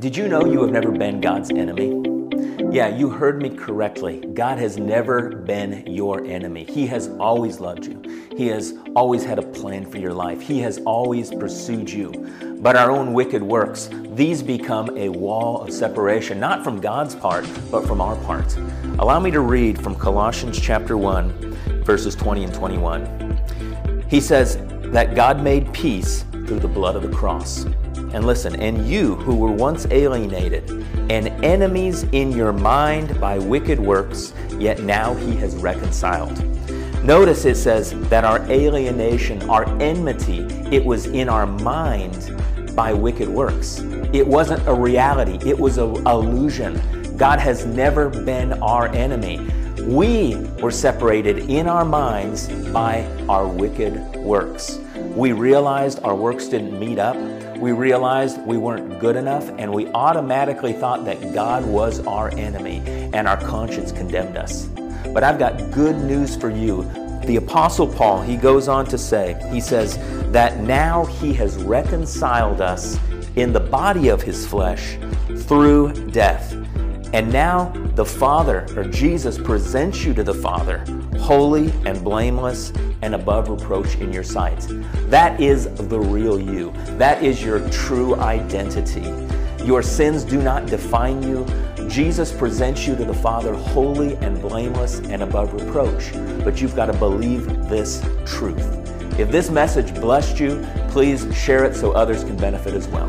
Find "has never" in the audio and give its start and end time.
4.58-5.36, 47.40-48.08